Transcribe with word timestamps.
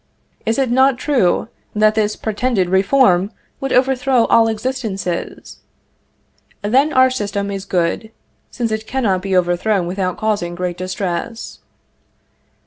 Is 0.47 0.57
it 0.57 0.71
not 0.71 0.97
true 0.97 1.47
that 1.75 1.93
this 1.93 2.15
pretended 2.15 2.69
reform 2.69 3.29
would 3.59 3.71
overthrow 3.71 4.25
all 4.25 4.47
existences? 4.47 5.59
Then 6.63 6.91
our 6.91 7.11
system 7.11 7.51
is 7.51 7.65
good, 7.65 8.09
since 8.49 8.71
it 8.71 8.87
cannot 8.87 9.21
be 9.21 9.37
overthrown 9.37 9.85
without 9.85 10.17
causing 10.17 10.55
great 10.55 10.77
distress. 10.79 11.59